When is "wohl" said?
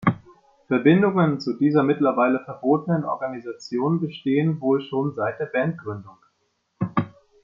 4.59-4.81